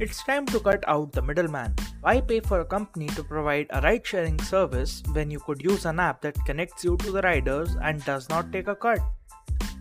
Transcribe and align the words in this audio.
It's 0.00 0.24
time 0.24 0.46
to 0.46 0.60
cut 0.60 0.82
out 0.88 1.12
the 1.12 1.20
middleman. 1.20 1.74
Why 2.00 2.22
pay 2.22 2.40
for 2.40 2.60
a 2.60 2.64
company 2.64 3.08
to 3.08 3.22
provide 3.22 3.66
a 3.68 3.82
ride 3.82 4.06
sharing 4.06 4.38
service 4.40 5.02
when 5.12 5.30
you 5.30 5.40
could 5.40 5.62
use 5.62 5.84
an 5.84 6.00
app 6.00 6.22
that 6.22 6.42
connects 6.46 6.82
you 6.82 6.96
to 6.96 7.12
the 7.12 7.20
riders 7.20 7.76
and 7.82 8.02
does 8.06 8.26
not 8.30 8.50
take 8.50 8.66
a 8.68 8.74
cut? 8.74 9.00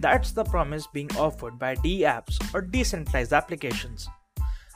That's 0.01 0.33
the 0.33 0.43
promise 0.43 0.87
being 0.87 1.09
offered 1.15 1.57
by 1.57 1.75
DApps 1.75 2.53
or 2.53 2.59
decentralized 2.59 3.31
applications. 3.31 4.09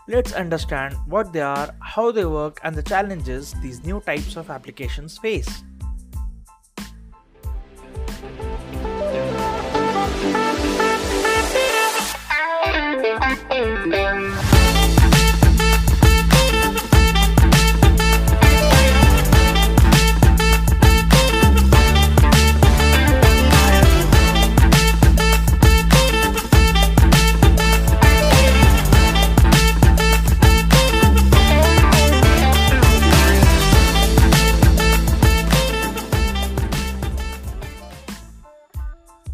Let's 0.08 0.32
understand 0.32 0.96
what 1.08 1.34
they 1.34 1.42
are, 1.42 1.75
how 1.82 2.14
they 2.14 2.25
work, 2.25 2.62
and 2.64 2.73
the 2.73 2.82
challenges 2.82 3.54
these 3.62 3.84
new 3.84 4.00
types 4.00 4.38
of 4.38 4.50
applications 4.50 5.18
face. 5.18 5.66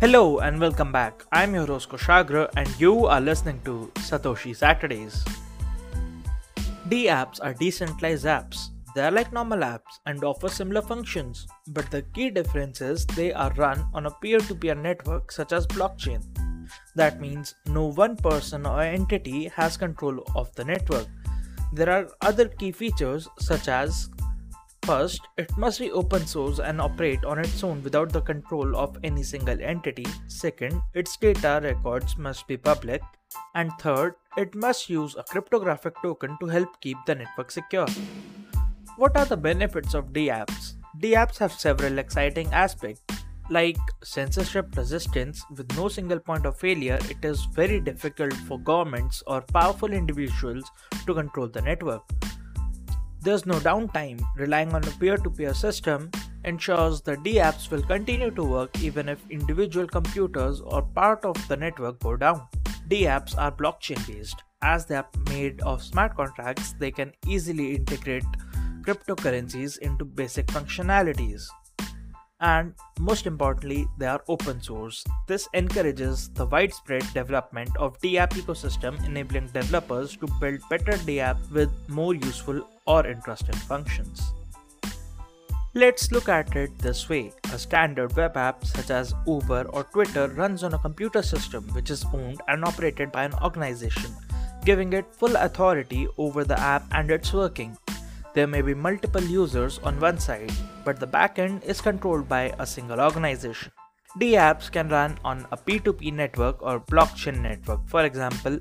Hello 0.09 0.39
and 0.39 0.59
welcome 0.59 0.91
back. 0.91 1.23
I'm 1.31 1.53
your 1.53 1.67
host 1.67 1.89
Kushagra 1.89 2.49
and 2.57 2.67
you 2.79 3.05
are 3.05 3.21
listening 3.21 3.61
to 3.65 3.91
Satoshi 3.97 4.55
Saturdays. 4.55 5.23
DApps 6.87 7.39
are 7.43 7.53
decentralized 7.53 8.25
apps. 8.25 8.69
They 8.95 9.03
are 9.03 9.11
like 9.11 9.31
normal 9.31 9.59
apps 9.59 9.99
and 10.07 10.23
offer 10.23 10.49
similar 10.49 10.81
functions, 10.81 11.45
but 11.67 11.91
the 11.91 12.01
key 12.15 12.31
difference 12.31 12.81
is 12.81 13.05
they 13.05 13.31
are 13.33 13.53
run 13.53 13.85
on 13.93 14.07
a 14.07 14.11
peer 14.19 14.39
to 14.39 14.55
peer 14.55 14.73
network 14.73 15.31
such 15.31 15.53
as 15.53 15.67
blockchain. 15.67 16.23
That 16.95 17.21
means 17.21 17.53
no 17.67 17.91
one 17.91 18.15
person 18.15 18.65
or 18.65 18.81
entity 18.81 19.49
has 19.49 19.77
control 19.77 20.23
of 20.35 20.51
the 20.55 20.65
network. 20.65 21.05
There 21.71 21.91
are 21.91 22.09
other 22.21 22.47
key 22.47 22.71
features 22.71 23.27
such 23.37 23.67
as 23.67 24.09
First, 24.89 25.27
it 25.37 25.55
must 25.55 25.79
be 25.79 25.91
open 25.91 26.25
source 26.25 26.57
and 26.57 26.81
operate 26.81 27.23
on 27.23 27.37
its 27.37 27.63
own 27.63 27.83
without 27.83 28.11
the 28.11 28.21
control 28.21 28.75
of 28.75 28.97
any 29.03 29.21
single 29.21 29.61
entity. 29.61 30.07
Second, 30.25 30.81
its 30.95 31.15
data 31.15 31.59
records 31.61 32.17
must 32.17 32.47
be 32.47 32.57
public. 32.57 32.99
And 33.53 33.71
third, 33.79 34.15
it 34.35 34.55
must 34.55 34.89
use 34.89 35.15
a 35.15 35.21
cryptographic 35.21 35.93
token 36.01 36.37
to 36.39 36.47
help 36.47 36.81
keep 36.81 36.97
the 37.05 37.13
network 37.13 37.51
secure. 37.51 37.85
What 38.97 39.15
are 39.15 39.25
the 39.25 39.37
benefits 39.37 39.93
of 39.93 40.11
DApps? 40.11 40.73
DApps 40.99 41.37
have 41.37 41.53
several 41.53 41.99
exciting 41.99 42.51
aspects. 42.51 43.03
Like 43.51 43.77
censorship 44.03 44.75
resistance, 44.75 45.45
with 45.55 45.71
no 45.77 45.87
single 45.87 46.19
point 46.19 46.47
of 46.47 46.57
failure, 46.57 46.97
it 47.11 47.23
is 47.23 47.45
very 47.53 47.79
difficult 47.79 48.33
for 48.33 48.57
governments 48.57 49.21
or 49.27 49.41
powerful 49.41 49.93
individuals 49.93 50.63
to 51.05 51.13
control 51.13 51.47
the 51.47 51.61
network. 51.61 52.01
There's 53.21 53.45
no 53.45 53.55
downtime. 53.55 54.21
Relying 54.37 54.73
on 54.73 54.83
a 54.85 54.91
peer 54.91 55.17
to 55.17 55.29
peer 55.29 55.53
system 55.53 56.09
ensures 56.45 57.01
the 57.01 57.17
DApps 57.17 57.69
will 57.69 57.81
continue 57.81 58.31
to 58.31 58.43
work 58.43 58.79
even 58.81 59.09
if 59.09 59.19
individual 59.29 59.87
computers 59.87 60.61
or 60.61 60.81
part 60.81 61.25
of 61.25 61.35
the 61.49 61.57
network 61.57 61.99
go 61.99 62.15
down. 62.15 62.47
DApps 62.87 63.37
are 63.37 63.51
blockchain 63.51 64.05
based. 64.07 64.43
As 64.61 64.85
they 64.85 64.95
are 64.95 65.07
made 65.29 65.61
of 65.61 65.83
smart 65.83 66.15
contracts, 66.15 66.73
they 66.79 66.91
can 66.91 67.11
easily 67.27 67.75
integrate 67.75 68.23
cryptocurrencies 68.83 69.77
into 69.79 70.05
basic 70.05 70.47
functionalities 70.47 71.49
and 72.41 72.73
most 72.99 73.27
importantly 73.27 73.85
they 73.97 74.05
are 74.05 74.23
open 74.29 74.61
source 74.61 75.03
this 75.27 75.47
encourages 75.53 76.29
the 76.29 76.45
widespread 76.45 77.05
development 77.13 77.69
of 77.77 77.99
dapp 77.99 78.31
ecosystem 78.41 79.03
enabling 79.05 79.47
developers 79.47 80.15
to 80.15 80.27
build 80.39 80.59
better 80.69 80.97
dapp 81.09 81.37
with 81.51 81.71
more 81.89 82.13
useful 82.13 82.65
or 82.85 83.05
interesting 83.05 83.55
functions 83.55 84.33
Let's 85.75 86.11
look 86.11 86.27
at 86.27 86.55
it 86.55 86.75
this 86.79 87.07
way. 87.09 87.31
A 87.53 87.59
standard 87.59 88.15
web 88.15 88.35
app 88.35 88.65
such 88.65 88.89
as 88.89 89.13
Uber 89.27 89.65
or 89.69 89.83
Twitter 89.83 90.27
runs 90.27 90.63
on 90.63 90.73
a 90.73 90.79
computer 90.79 91.21
system 91.21 91.63
which 91.73 91.91
is 91.91 92.03
owned 92.11 92.41
and 92.47 92.65
operated 92.65 93.11
by 93.11 93.25
an 93.25 93.35
organization, 93.43 94.11
giving 94.65 94.93
it 94.93 95.13
full 95.13 95.35
authority 95.35 96.07
over 96.17 96.43
the 96.43 96.59
app 96.59 96.85
and 96.91 97.11
its 97.11 97.31
working. 97.33 97.77
There 98.35 98.47
may 98.47 98.61
be 98.61 98.75
multiple 98.75 99.23
users 99.23 99.79
on 99.79 99.99
one 99.99 100.19
side, 100.19 100.51
but 100.85 100.99
the 100.99 101.07
backend 101.07 101.63
is 101.63 101.81
controlled 101.81 102.29
by 102.29 102.53
a 102.59 102.65
single 102.65 102.99
organization. 102.99 103.71
DApps 104.19 104.71
can 104.71 104.89
run 104.89 105.17
on 105.25 105.47
a 105.51 105.57
P2P 105.57 106.13
network 106.13 106.61
or 106.61 106.79
blockchain 106.79 107.41
network. 107.41 107.87
For 107.87 108.05
example, 108.05 108.59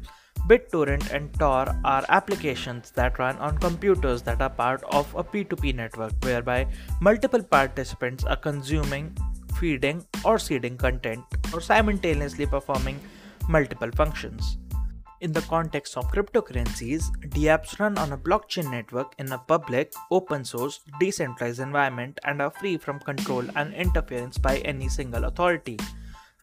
BitTorrent 0.49 1.11
and 1.13 1.33
Tor 1.39 1.67
are 1.85 2.05
applications 2.09 2.91
that 2.93 3.19
run 3.19 3.37
on 3.37 3.59
computers 3.59 4.23
that 4.23 4.41
are 4.41 4.51
part 4.51 4.83
of 4.85 5.15
a 5.15 5.23
P2P 5.23 5.75
network, 5.75 6.13
whereby 6.23 6.67
multiple 7.01 7.43
participants 7.43 8.25
are 8.25 8.37
consuming, 8.37 9.15
feeding, 9.59 10.07
or 10.25 10.39
seeding 10.39 10.79
content, 10.79 11.23
or 11.53 11.61
simultaneously 11.61 12.47
performing 12.47 12.99
multiple 13.49 13.91
functions. 13.95 14.57
In 15.21 15.33
the 15.33 15.41
context 15.43 15.97
of 15.97 16.13
cryptocurrencies, 16.13 17.11
DApps 17.31 17.81
run 17.81 17.99
on 17.99 18.13
a 18.13 18.17
blockchain 18.17 18.71
network 18.71 19.15
in 19.19 19.33
a 19.33 19.39
public, 19.39 19.93
open 20.13 20.45
source, 20.45 20.79
decentralized 21.01 21.59
environment 21.59 22.21
and 22.23 22.41
are 22.41 22.53
free 22.53 22.77
from 22.77 23.01
control 23.01 23.45
and 23.57 23.75
interference 23.75 24.39
by 24.39 24.59
any 24.59 24.89
single 24.89 25.25
authority. 25.25 25.77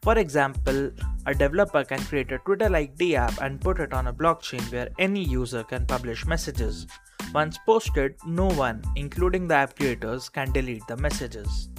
For 0.02 0.18
example, 0.18 0.90
a 1.24 1.34
developer 1.34 1.84
can 1.84 2.00
create 2.00 2.30
a 2.32 2.38
Twitter 2.38 2.68
like 2.68 2.98
DApp 2.98 3.38
and 3.40 3.62
put 3.62 3.80
it 3.80 3.94
on 3.94 4.08
a 4.08 4.12
blockchain 4.12 4.70
where 4.70 4.90
any 4.98 5.24
user 5.24 5.64
can 5.64 5.86
publish 5.86 6.26
messages. 6.26 6.86
Once 7.32 7.58
posted, 7.64 8.16
no 8.26 8.48
one, 8.48 8.82
including 8.94 9.48
the 9.48 9.54
app 9.54 9.74
creators, 9.74 10.28
can 10.28 10.52
delete 10.52 10.86
the 10.86 10.98
messages. 10.98 11.70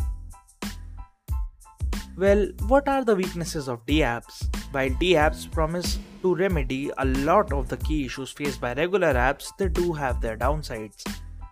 Well, 2.17 2.47
what 2.67 2.88
are 2.88 3.05
the 3.05 3.16
weaknesses 3.16 3.67
of 3.67 3.85
DApps? 3.85 4.47
While 4.72 4.89
DApps 4.89 5.51
promise 5.51 6.00
to 6.23 6.33
remedy 6.33 6.89
a 6.97 7.05
lot 7.05 7.53
of 7.53 7.69
the 7.69 7.78
key 7.78 8.05
issues 8.05 8.31
faced 8.31 8.59
by 8.59 8.73
regular 8.73 9.13
apps, 9.13 9.51
they 9.59 9.69
do 9.69 9.94
have 9.94 10.19
their 10.19 10.35
downsides. 10.35 11.06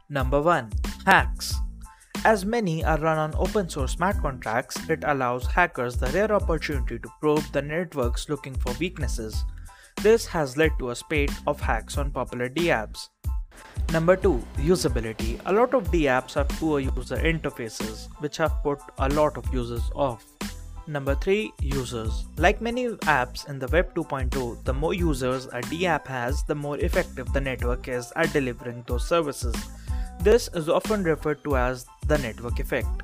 Number 0.10 0.42
1 0.42 0.72
Hacks. 1.06 1.54
As 2.24 2.46
many 2.46 2.84
are 2.84 2.98
run 2.98 3.20
on 3.20 3.36
open 3.36 3.70
source 3.70 3.92
smart 3.92 4.20
contracts, 4.24 4.90
it 4.90 5.04
allows 5.06 5.46
hackers 5.46 5.98
the 5.98 6.08
rare 6.08 6.34
opportunity 6.34 6.98
to 6.98 7.10
probe 7.22 7.46
the 7.52 7.62
networks 7.62 8.28
looking 8.28 8.56
for 8.56 8.74
weaknesses. 8.80 9.46
This 10.02 10.26
has 10.26 10.58
led 10.58 10.72
to 10.80 10.90
a 10.90 10.96
spate 10.96 11.32
of 11.46 11.62
hacks 11.62 12.00
on 12.00 12.10
popular 12.10 12.50
DApps. 12.50 13.10
Number 13.94 14.16
2 14.16 14.44
Usability. 14.58 15.40
A 15.46 15.54
lot 15.54 15.76
of 15.76 15.92
DApps 15.92 16.34
have 16.34 16.50
poor 16.50 16.80
user 16.80 17.18
interfaces, 17.18 18.08
which 18.18 18.38
have 18.38 18.64
put 18.64 18.80
a 18.98 19.10
lot 19.10 19.38
of 19.38 19.54
users 19.54 19.92
off. 19.94 20.35
Number 20.88 21.16
3 21.16 21.52
Users. 21.62 22.26
Like 22.38 22.62
many 22.62 22.90
apps 23.08 23.50
in 23.50 23.58
the 23.58 23.68
Web 23.70 23.96
2.0, 23.96 24.64
the 24.66 24.74
more 24.74 24.94
users 24.94 25.48
a 25.48 25.62
DApp 25.62 26.06
has, 26.06 26.44
the 26.44 26.54
more 26.54 26.78
effective 26.78 27.34
the 27.34 27.42
network 27.42 27.88
is 27.88 28.14
at 28.16 28.32
delivering 28.34 28.84
those 28.88 29.08
services. 29.08 29.56
This 30.22 30.48
is 30.54 30.70
often 30.70 31.04
referred 31.04 31.44
to 31.44 31.58
as 31.58 31.88
the 32.08 32.20
network 32.20 32.60
effect. 32.60 33.02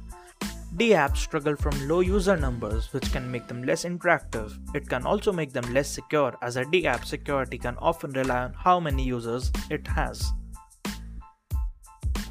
DApps 0.78 1.18
struggle 1.18 1.56
from 1.56 1.88
low 1.88 2.02
user 2.02 2.38
numbers, 2.38 2.94
which 2.94 3.12
can 3.12 3.30
make 3.31 3.47
them 3.47 3.64
less 3.64 3.84
interactive. 3.84 4.54
It 4.75 4.88
can 4.88 5.07
also 5.07 5.34
make 5.34 5.51
them 5.51 5.74
less 5.74 5.89
secure, 5.89 6.38
as 6.44 6.57
a 6.57 6.66
DApp 6.66 7.04
security 7.06 7.57
can 7.57 7.77
often 7.77 8.12
rely 8.12 8.44
on 8.44 8.54
how 8.54 8.80
many 8.80 9.04
users 9.04 9.51
it 9.72 9.88
has. 9.88 10.31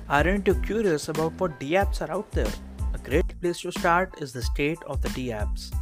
Aren't 0.09 0.47
you 0.47 0.55
curious 0.55 1.09
about 1.09 1.33
what 1.41 1.59
DApps 1.59 2.01
are 2.03 2.11
out 2.13 2.31
there? 2.31 2.53
Place 3.41 3.61
to 3.61 3.73
start 3.73 4.21
is 4.21 4.33
the 4.33 4.43
state 4.43 4.79
of 4.87 5.01
the 5.03 5.09
DApps. 5.11 5.73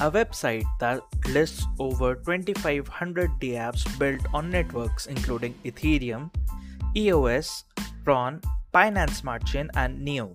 A 0.00 0.10
website 0.10 0.64
that 0.80 1.00
lists 1.28 1.66
over 1.78 2.14
2500 2.14 3.30
DApps 3.40 3.98
built 3.98 4.20
on 4.32 4.50
networks 4.50 5.06
including 5.06 5.54
Ethereum, 5.64 6.30
EOS, 6.96 7.64
Tron, 8.04 8.40
Binance 8.72 9.16
Smart 9.16 9.44
Chain, 9.44 9.70
and 9.74 10.00
Neo. 10.00 10.34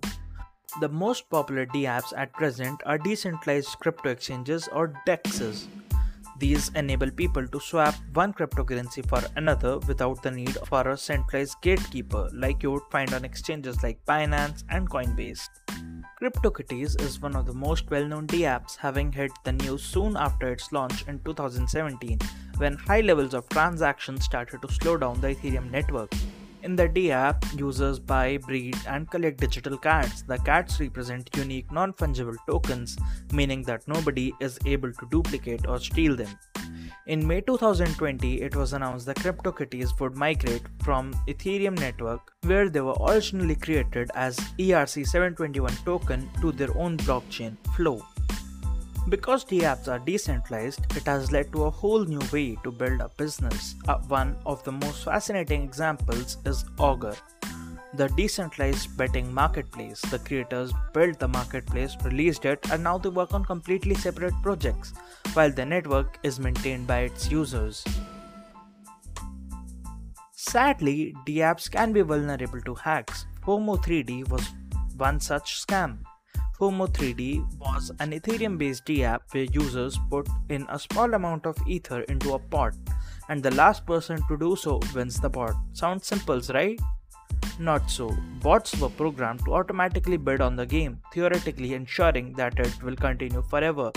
The 0.79 0.89
most 0.89 1.29
popular 1.29 1.65
DApps 1.67 2.13
at 2.17 2.33
present 2.33 2.81
are 2.85 2.97
decentralized 2.97 3.79
crypto 3.79 4.09
exchanges 4.09 4.67
or 4.67 4.93
DEXs. 5.07 5.67
These 6.39 6.71
enable 6.75 7.11
people 7.11 7.47
to 7.47 7.59
swap 7.59 7.95
one 8.13 8.33
cryptocurrency 8.33 9.07
for 9.07 9.21
another 9.35 9.79
without 9.79 10.23
the 10.23 10.31
need 10.31 10.57
for 10.65 10.87
a 10.89 10.97
centralized 10.97 11.57
gatekeeper 11.61 12.29
like 12.33 12.63
you 12.63 12.71
would 12.71 12.89
find 12.91 13.13
on 13.13 13.23
exchanges 13.23 13.81
like 13.83 14.03
Binance 14.05 14.63
and 14.69 14.89
Coinbase. 14.89 15.47
CryptoKitties 16.21 17.01
is 17.01 17.19
one 17.19 17.35
of 17.35 17.47
the 17.47 17.53
most 17.53 17.89
well 17.89 18.05
known 18.05 18.27
DApps, 18.27 18.77
having 18.77 19.11
hit 19.11 19.31
the 19.43 19.51
news 19.51 19.83
soon 19.83 20.15
after 20.15 20.51
its 20.51 20.71
launch 20.71 21.07
in 21.07 21.19
2017 21.19 22.19
when 22.57 22.77
high 22.77 23.01
levels 23.01 23.33
of 23.33 23.49
transactions 23.49 24.23
started 24.23 24.61
to 24.61 24.71
slow 24.71 24.95
down 24.95 25.19
the 25.21 25.29
Ethereum 25.35 25.71
network. 25.71 26.13
In 26.61 26.75
the 26.75 26.87
DApp, 26.87 27.59
users 27.59 27.99
buy, 27.99 28.37
breed, 28.37 28.77
and 28.87 29.09
collect 29.09 29.39
digital 29.39 29.77
cats. 29.77 30.21
The 30.21 30.37
cats 30.37 30.79
represent 30.79 31.29
unique 31.35 31.71
non 31.71 31.93
fungible 31.93 32.37
tokens, 32.47 32.95
meaning 33.33 33.63
that 33.63 33.87
nobody 33.87 34.33
is 34.39 34.59
able 34.65 34.93
to 34.93 35.07
duplicate 35.09 35.67
or 35.67 35.79
steal 35.79 36.15
them. 36.15 36.29
In 37.07 37.27
May 37.27 37.41
2020, 37.41 38.41
it 38.41 38.55
was 38.55 38.73
announced 38.73 39.05
that 39.07 39.17
CryptoKitties 39.17 39.99
would 39.99 40.15
migrate 40.15 40.63
from 40.83 41.13
Ethereum 41.27 41.77
network, 41.77 42.31
where 42.43 42.69
they 42.69 42.81
were 42.81 42.95
originally 43.01 43.55
created 43.55 44.09
as 44.15 44.37
ERC721 44.57 45.83
token, 45.83 46.29
to 46.41 46.51
their 46.51 46.75
own 46.77 46.97
blockchain, 46.97 47.57
Flow. 47.75 48.01
Because 49.09 49.43
DApps 49.43 49.89
are 49.89 49.99
decentralized, 49.99 50.79
it 50.95 51.03
has 51.03 51.31
led 51.31 51.51
to 51.51 51.65
a 51.65 51.69
whole 51.69 52.05
new 52.05 52.21
way 52.31 52.57
to 52.63 52.71
build 52.71 53.01
a 53.01 53.09
business. 53.17 53.75
Uh, 53.87 53.97
one 54.07 54.37
of 54.45 54.63
the 54.63 54.71
most 54.71 55.03
fascinating 55.03 55.61
examples 55.63 56.37
is 56.45 56.63
Augur, 56.79 57.15
the 57.95 58.07
decentralized 58.09 58.95
betting 58.97 59.33
marketplace. 59.33 60.01
The 60.01 60.19
creators 60.19 60.73
built 60.93 61.19
the 61.19 61.27
marketplace, 61.27 61.95
released 62.03 62.45
it, 62.45 62.59
and 62.71 62.83
now 62.83 62.97
they 62.97 63.09
work 63.09 63.33
on 63.33 63.45
completely 63.45 63.95
separate 63.95 64.33
projects, 64.41 64.93
while 65.33 65.51
the 65.51 65.65
network 65.65 66.17
is 66.23 66.39
maintained 66.39 66.87
by 66.87 66.99
its 67.01 67.29
users. 67.29 67.83
Sadly, 70.31 71.15
DApps 71.25 71.69
can 71.71 71.93
be 71.93 72.01
vulnerable 72.01 72.61
to 72.61 72.75
hacks. 72.75 73.25
FOMO 73.45 73.83
3D 73.83 74.29
was 74.29 74.49
one 74.97 75.19
such 75.19 75.65
scam. 75.65 75.99
FOMO 76.59 76.87
3D 76.87 77.59
was 77.59 77.91
an 77.99 78.11
Ethereum 78.11 78.57
based 78.57 78.85
DApp 78.85 79.19
where 79.31 79.43
users 79.45 79.99
put 80.09 80.27
in 80.49 80.65
a 80.69 80.77
small 80.77 81.13
amount 81.13 81.45
of 81.45 81.57
Ether 81.67 82.01
into 82.01 82.33
a 82.33 82.39
pot, 82.39 82.73
and 83.29 83.41
the 83.41 83.51
last 83.51 83.85
person 83.85 84.21
to 84.27 84.37
do 84.37 84.55
so 84.55 84.79
wins 84.93 85.19
the 85.19 85.29
pot. 85.29 85.55
Sounds 85.73 86.05
simple, 86.05 86.41
right? 86.53 86.79
Not 87.59 87.89
so. 87.89 88.15
Bots 88.41 88.75
were 88.79 88.89
programmed 88.89 89.45
to 89.45 89.53
automatically 89.53 90.17
bid 90.17 90.41
on 90.41 90.55
the 90.55 90.65
game, 90.65 90.99
theoretically 91.13 91.73
ensuring 91.73 92.33
that 92.33 92.59
it 92.59 92.81
will 92.83 92.95
continue 92.95 93.41
forever. 93.41 93.91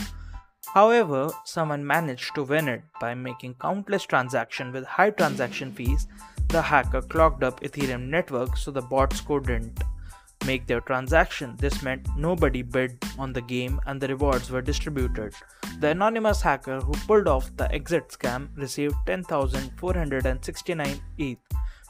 However, 0.75 1.31
someone 1.45 1.87
managed 1.87 2.35
to 2.35 2.43
win 2.43 2.69
it 2.69 2.83
by 3.01 3.15
making 3.15 3.55
countless 3.55 4.05
transactions 4.05 4.75
with 4.75 4.85
high 4.85 5.11
transaction 5.11 5.73
fees. 5.73 6.07
The 6.49 6.63
hacker 6.63 7.03
clogged 7.03 7.45
up 7.45 7.61
Ethereum 7.61 8.09
network 8.09 8.57
so 8.57 8.71
the 8.71 8.83
bots 8.83 9.21
couldn't 9.21 9.83
make 10.47 10.67
their 10.67 10.81
transaction. 10.81 11.57
This 11.59 11.83
meant 11.83 12.07
nobody 12.17 12.63
bid 12.63 13.03
on 13.19 13.33
the 13.33 13.41
game 13.41 13.81
and 13.87 14.01
the 14.01 14.09
rewards 14.09 14.51
were 14.51 14.63
distributed. 14.63 15.35
The 15.81 15.89
anonymous 15.89 16.41
hacker 16.43 16.81
who 16.81 16.93
pulled 17.07 17.29
off 17.29 17.51
the 17.57 17.71
exit 17.73 18.09
scam 18.09 18.49
received 18.57 18.95
10,469 19.07 21.01
ETH, 21.19 21.39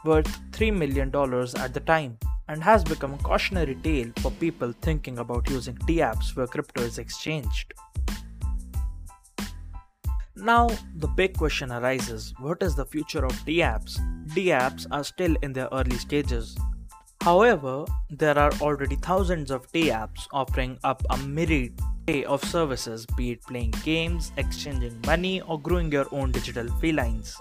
worth 0.06 0.28
$3 0.52 0.74
million 0.74 1.08
at 1.58 1.74
the 1.74 1.82
time, 1.84 2.18
and 2.48 2.62
has 2.62 2.84
become 2.84 3.14
a 3.14 3.18
cautionary 3.18 3.74
tale 3.74 4.10
for 4.20 4.30
people 4.30 4.72
thinking 4.80 5.18
about 5.18 5.50
using 5.50 5.74
DApps 5.88 6.36
where 6.36 6.46
crypto 6.46 6.82
is 6.82 6.98
exchanged. 6.98 7.74
Now, 10.36 10.68
the 10.94 11.08
big 11.08 11.36
question 11.36 11.72
arises 11.72 12.34
what 12.38 12.62
is 12.62 12.74
the 12.74 12.84
future 12.84 13.24
of 13.24 13.32
DApps? 13.46 13.98
DApps 14.34 14.86
are 14.90 15.02
still 15.02 15.34
in 15.42 15.52
their 15.52 15.68
early 15.72 15.96
stages. 15.96 16.56
However, 17.22 17.84
there 18.10 18.38
are 18.38 18.52
already 18.60 18.96
thousands 18.96 19.50
of 19.50 19.66
DApps 19.72 20.28
offering 20.32 20.78
up 20.84 21.02
a 21.10 21.16
myriad 21.16 21.80
of 22.26 22.44
services, 22.44 23.06
be 23.16 23.32
it 23.32 23.42
playing 23.42 23.74
games, 23.82 24.30
exchanging 24.36 25.00
money, 25.06 25.40
or 25.40 25.60
growing 25.60 25.90
your 25.90 26.06
own 26.12 26.30
digital 26.30 26.68
felines. 26.80 27.40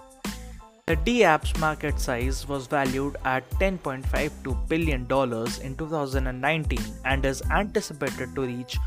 The 0.88 0.94
DApps 0.94 1.58
market 1.58 1.98
size 1.98 2.46
was 2.46 2.68
valued 2.68 3.16
at 3.24 3.50
$10.52 3.58 4.68
billion 4.68 5.00
in 5.00 5.76
2019 5.76 6.78
and 7.04 7.24
is 7.24 7.42
anticipated 7.50 8.36
to 8.36 8.42
reach 8.42 8.78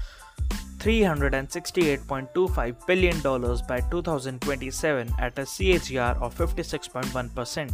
$368.25 0.77 2.87
billion 2.87 3.19
by 3.67 3.81
2027 3.91 5.13
at 5.19 5.37
a 5.37 5.41
CAGR 5.41 6.21
of 6.21 6.33
56.1%. 6.35 7.73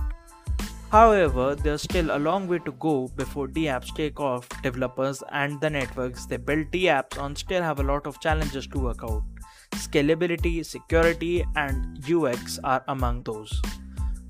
However, 0.90 1.54
there's 1.54 1.84
still 1.84 2.10
a 2.10 2.18
long 2.18 2.48
way 2.48 2.58
to 2.58 2.72
go 2.72 3.12
before 3.16 3.48
DApps 3.48 3.94
take 3.94 4.20
off. 4.20 4.50
Developers 4.64 5.22
and 5.34 5.62
the 5.62 5.70
networks 5.70 6.26
they 6.26 6.38
build 6.38 6.72
DApps 6.72 7.22
on 7.22 7.36
still 7.36 7.62
have 7.62 7.80
a 7.80 7.84
lot 7.84 8.08
of 8.08 8.20
challenges 8.20 8.66
to 8.66 8.80
work 8.80 9.04
out. 9.04 9.22
Scalability, 9.74 10.66
security, 10.66 11.46
and 11.56 12.04
UX 12.12 12.58
are 12.64 12.84
among 12.88 13.22
those. 13.22 13.62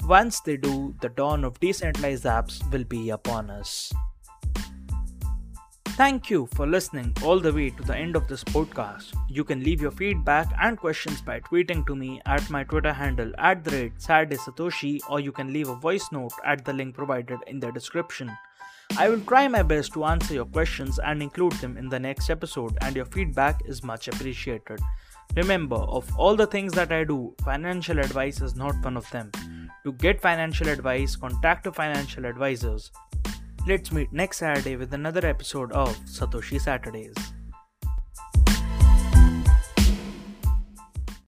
Once 0.08 0.40
they 0.42 0.56
do, 0.56 0.94
the 1.02 1.10
dawn 1.10 1.44
of 1.44 1.60
decentralized 1.60 2.26
apps 2.26 2.62
will 2.72 2.84
be 2.84 3.10
upon 3.10 3.50
us. 3.50 3.92
Thank 5.98 6.30
you 6.30 6.48
for 6.54 6.68
listening 6.68 7.14
all 7.24 7.40
the 7.40 7.52
way 7.52 7.72
to 7.72 7.82
the 7.82 7.96
end 7.96 8.16
of 8.16 8.28
this 8.28 8.44
podcast. 8.44 9.16
You 9.30 9.44
can 9.44 9.64
leave 9.64 9.82
your 9.82 9.92
feedback 9.92 10.48
and 10.62 10.78
questions 10.78 11.22
by 11.22 11.40
tweeting 11.40 11.88
to 11.88 11.96
me 11.96 12.22
at 12.26 12.48
my 12.52 12.64
Twitter 12.66 12.94
handle 12.94 13.32
at 13.40 13.64
the 13.64 13.72
rate 13.72 13.98
Satoshi 13.98 15.00
or 15.10 15.20
you 15.20 15.32
can 15.32 15.52
leave 15.52 15.70
a 15.70 15.76
voice 15.76 16.12
note 16.12 16.34
at 16.46 16.66
the 16.66 16.74
link 16.74 16.94
provided 16.94 17.40
in 17.48 17.60
the 17.60 17.72
description. 17.72 18.30
I 18.98 19.10
will 19.10 19.22
try 19.22 19.48
my 19.48 19.64
best 19.64 19.94
to 19.94 20.04
answer 20.04 20.36
your 20.36 20.46
questions 20.46 21.00
and 21.00 21.24
include 21.24 21.54
them 21.54 21.78
in 21.78 21.90
the 21.90 22.00
next 22.00 22.30
episode, 22.30 22.78
and 22.82 22.96
your 22.96 23.06
feedback 23.06 23.62
is 23.66 23.84
much 23.84 24.08
appreciated. 24.08 24.80
Remember, 25.36 25.78
of 25.78 26.08
all 26.18 26.36
the 26.36 26.48
things 26.48 26.74
that 26.74 26.92
I 26.92 27.04
do, 27.04 27.34
financial 27.44 28.00
advice 28.00 28.42
is 28.42 28.56
not 28.56 28.76
one 28.84 28.96
of 28.96 29.10
them. 29.12 29.32
To 29.86 29.92
get 29.92 30.20
financial 30.20 30.68
advice, 30.68 31.16
contact 31.16 31.68
a 31.68 31.72
financial 31.72 32.26
advisors. 32.26 32.90
Let's 33.68 33.92
meet 33.92 34.12
next 34.12 34.40
Saturday 34.40 34.78
with 34.78 34.92
another 34.96 35.24
episode 35.24 35.72
of 35.74 35.96
Satoshi 36.06 36.60
Saturdays. 36.60 37.14